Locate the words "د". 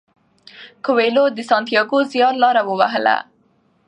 1.35-1.39